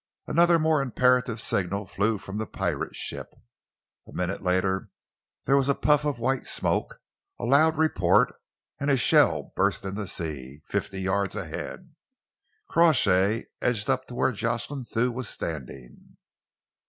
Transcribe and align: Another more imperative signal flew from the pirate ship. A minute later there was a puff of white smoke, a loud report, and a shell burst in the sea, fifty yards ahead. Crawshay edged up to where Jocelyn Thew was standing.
Another 0.25 0.57
more 0.57 0.81
imperative 0.81 1.39
signal 1.39 1.85
flew 1.85 2.17
from 2.17 2.39
the 2.39 2.47
pirate 2.47 2.95
ship. 2.95 3.35
A 4.07 4.11
minute 4.11 4.41
later 4.41 4.89
there 5.45 5.55
was 5.55 5.69
a 5.69 5.75
puff 5.75 6.05
of 6.05 6.17
white 6.17 6.47
smoke, 6.47 6.99
a 7.39 7.45
loud 7.45 7.77
report, 7.77 8.33
and 8.79 8.89
a 8.89 8.97
shell 8.97 9.53
burst 9.55 9.85
in 9.85 9.93
the 9.93 10.07
sea, 10.07 10.63
fifty 10.65 11.01
yards 11.01 11.35
ahead. 11.35 11.93
Crawshay 12.67 13.45
edged 13.61 13.91
up 13.91 14.07
to 14.07 14.15
where 14.15 14.31
Jocelyn 14.31 14.85
Thew 14.85 15.11
was 15.11 15.29
standing. 15.29 16.17